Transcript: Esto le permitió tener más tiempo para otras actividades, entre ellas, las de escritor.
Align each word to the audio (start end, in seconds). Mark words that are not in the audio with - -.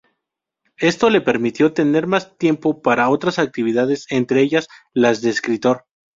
Esto 0.79 1.11
le 1.11 1.21
permitió 1.21 1.73
tener 1.73 2.07
más 2.07 2.35
tiempo 2.39 2.81
para 2.81 3.07
otras 3.11 3.37
actividades, 3.37 4.07
entre 4.09 4.41
ellas, 4.41 4.67
las 4.93 5.21
de 5.21 5.29
escritor. 5.29 5.85